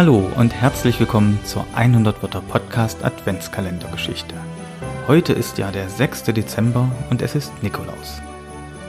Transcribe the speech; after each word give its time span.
Hallo 0.00 0.32
und 0.34 0.54
herzlich 0.54 0.98
willkommen 0.98 1.38
zur 1.44 1.66
100 1.74 2.22
Wörter 2.22 2.40
Podcast 2.40 3.04
Adventskalendergeschichte. 3.04 4.34
Heute 5.06 5.34
ist 5.34 5.58
ja 5.58 5.70
der 5.70 5.90
6. 5.90 6.22
Dezember 6.22 6.90
und 7.10 7.20
es 7.20 7.34
ist 7.34 7.52
Nikolaus. 7.62 8.22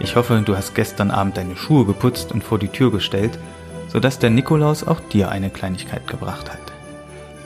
Ich 0.00 0.16
hoffe, 0.16 0.40
du 0.42 0.56
hast 0.56 0.74
gestern 0.74 1.10
Abend 1.10 1.36
deine 1.36 1.56
Schuhe 1.56 1.84
geputzt 1.84 2.32
und 2.32 2.42
vor 2.42 2.58
die 2.58 2.68
Tür 2.68 2.90
gestellt, 2.90 3.38
sodass 3.88 4.18
der 4.18 4.30
Nikolaus 4.30 4.82
auch 4.82 4.98
dir 4.98 5.28
eine 5.28 5.50
Kleinigkeit 5.50 6.06
gebracht 6.06 6.50
hat. 6.50 6.72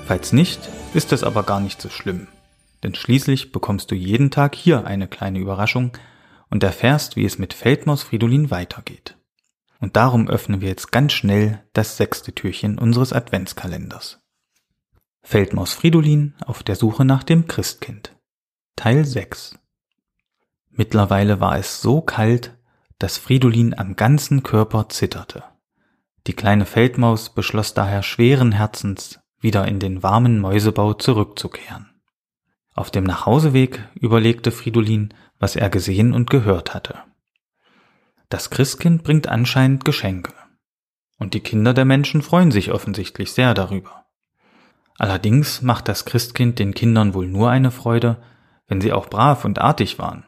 Falls 0.06 0.32
nicht, 0.32 0.60
ist 0.94 1.10
das 1.10 1.24
aber 1.24 1.42
gar 1.42 1.58
nicht 1.58 1.82
so 1.82 1.88
schlimm, 1.88 2.28
denn 2.84 2.94
schließlich 2.94 3.50
bekommst 3.50 3.90
du 3.90 3.96
jeden 3.96 4.30
Tag 4.30 4.54
hier 4.54 4.86
eine 4.86 5.08
kleine 5.08 5.40
Überraschung 5.40 5.90
und 6.48 6.62
erfährst, 6.62 7.16
wie 7.16 7.24
es 7.24 7.40
mit 7.40 7.54
Feldmaus 7.54 8.04
Fridolin 8.04 8.52
weitergeht. 8.52 9.16
Und 9.80 9.96
darum 9.96 10.28
öffnen 10.28 10.60
wir 10.60 10.68
jetzt 10.68 10.90
ganz 10.90 11.12
schnell 11.12 11.62
das 11.72 11.96
sechste 11.96 12.32
Türchen 12.34 12.78
unseres 12.78 13.12
Adventskalenders. 13.12 14.20
Feldmaus 15.22 15.72
Fridolin 15.74 16.34
auf 16.44 16.62
der 16.62 16.74
Suche 16.74 17.04
nach 17.04 17.22
dem 17.22 17.46
Christkind. 17.46 18.16
Teil 18.76 19.04
6 19.04 19.58
Mittlerweile 20.70 21.40
war 21.40 21.58
es 21.58 21.82
so 21.82 22.00
kalt, 22.00 22.56
dass 22.98 23.18
Fridolin 23.18 23.74
am 23.78 23.96
ganzen 23.96 24.42
Körper 24.42 24.88
zitterte. 24.88 25.44
Die 26.26 26.34
kleine 26.34 26.66
Feldmaus 26.66 27.30
beschloss 27.30 27.74
daher 27.74 28.02
schweren 28.02 28.52
Herzens, 28.52 29.20
wieder 29.40 29.66
in 29.66 29.78
den 29.78 30.02
warmen 30.02 30.40
Mäusebau 30.40 30.94
zurückzukehren. 30.94 31.90
Auf 32.74 32.90
dem 32.90 33.04
Nachhauseweg 33.04 33.88
überlegte 33.94 34.50
Fridolin, 34.50 35.14
was 35.38 35.56
er 35.56 35.70
gesehen 35.70 36.12
und 36.12 36.30
gehört 36.30 36.74
hatte. 36.74 36.98
Das 38.28 38.50
Christkind 38.50 39.04
bringt 39.04 39.26
anscheinend 39.28 39.84
Geschenke. 39.84 40.32
Und 41.18 41.34
die 41.34 41.40
Kinder 41.40 41.74
der 41.74 41.84
Menschen 41.84 42.22
freuen 42.22 42.50
sich 42.50 42.72
offensichtlich 42.72 43.32
sehr 43.32 43.54
darüber. 43.54 44.04
Allerdings 44.98 45.62
macht 45.62 45.88
das 45.88 46.04
Christkind 46.04 46.58
den 46.58 46.74
Kindern 46.74 47.14
wohl 47.14 47.26
nur 47.26 47.50
eine 47.50 47.70
Freude, 47.70 48.22
wenn 48.66 48.80
sie 48.80 48.92
auch 48.92 49.08
brav 49.08 49.44
und 49.44 49.60
artig 49.60 49.98
waren. 49.98 50.26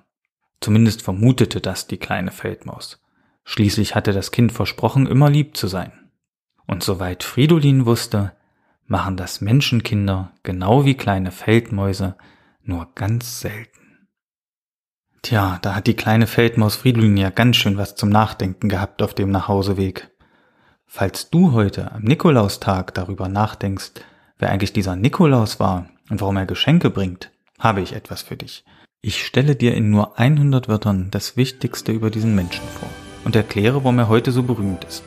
Zumindest 0.60 1.02
vermutete 1.02 1.60
das 1.60 1.86
die 1.86 1.98
kleine 1.98 2.30
Feldmaus. 2.30 3.02
Schließlich 3.44 3.94
hatte 3.94 4.12
das 4.12 4.30
Kind 4.30 4.52
versprochen, 4.52 5.06
immer 5.06 5.28
lieb 5.28 5.56
zu 5.56 5.66
sein. 5.66 5.92
Und 6.66 6.82
soweit 6.82 7.24
Fridolin 7.24 7.84
wusste, 7.84 8.32
machen 8.86 9.16
das 9.16 9.40
Menschenkinder 9.40 10.32
genau 10.42 10.84
wie 10.84 10.94
kleine 10.94 11.32
Feldmäuse 11.32 12.16
nur 12.62 12.88
ganz 12.94 13.40
selten. 13.40 13.79
Tja, 15.22 15.58
da 15.60 15.74
hat 15.74 15.86
die 15.86 15.94
kleine 15.94 16.26
Feldmaus 16.26 16.76
Fridolin 16.76 17.16
ja 17.16 17.30
ganz 17.30 17.56
schön 17.56 17.76
was 17.76 17.94
zum 17.94 18.08
Nachdenken 18.08 18.68
gehabt 18.68 19.02
auf 19.02 19.12
dem 19.12 19.30
Nachhauseweg. 19.30 20.10
Falls 20.86 21.30
du 21.30 21.52
heute 21.52 21.92
am 21.92 22.02
Nikolaustag 22.02 22.94
darüber 22.94 23.28
nachdenkst, 23.28 23.92
wer 24.38 24.50
eigentlich 24.50 24.72
dieser 24.72 24.96
Nikolaus 24.96 25.60
war 25.60 25.86
und 26.08 26.20
warum 26.20 26.36
er 26.38 26.46
Geschenke 26.46 26.91
bringt, 26.91 27.30
habe 27.58 27.82
ich 27.82 27.92
etwas 27.92 28.22
für 28.22 28.36
dich. 28.36 28.64
Ich 29.02 29.24
stelle 29.24 29.56
dir 29.56 29.74
in 29.74 29.91
nur 29.91 30.18
100 30.18 30.68
Wörtern 30.68 31.10
das 31.10 31.36
Wichtigste 31.36 31.92
über 31.92 32.10
diesen 32.10 32.34
Menschen 32.34 32.66
vor 32.68 32.88
und 33.24 33.36
erkläre, 33.36 33.76
warum 33.76 33.98
er 33.98 34.08
heute 34.08 34.32
so 34.32 34.42
berühmt 34.42 34.84
ist. 34.84 35.04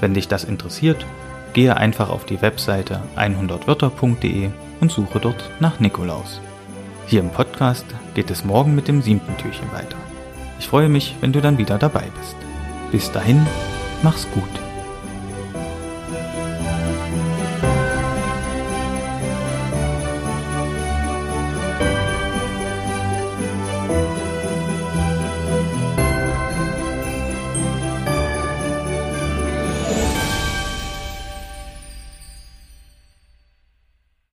Wenn 0.00 0.14
dich 0.14 0.26
das 0.26 0.44
interessiert, 0.44 1.06
gehe 1.52 1.76
einfach 1.76 2.08
auf 2.08 2.24
die 2.24 2.40
Webseite 2.42 3.02
100wörter.de 3.16 4.50
und 4.80 4.90
suche 4.90 5.20
dort 5.20 5.50
nach 5.60 5.80
Nikolaus. 5.80 6.40
Hier 7.06 7.20
im 7.20 7.30
Podcast 7.30 7.84
geht 8.14 8.30
es 8.30 8.44
morgen 8.44 8.74
mit 8.74 8.88
dem 8.88 9.02
siebten 9.02 9.36
Türchen 9.36 9.70
weiter. 9.72 9.96
Ich 10.58 10.68
freue 10.68 10.88
mich, 10.88 11.14
wenn 11.20 11.32
du 11.32 11.42
dann 11.42 11.58
wieder 11.58 11.76
dabei 11.78 12.06
bist. 12.18 12.36
Bis 12.92 13.12
dahin, 13.12 13.46
mach's 14.02 14.26
gut. 14.32 14.63